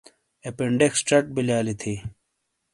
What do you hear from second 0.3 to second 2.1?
اپینڈکس چَٹ بِیلیا لی تھی۔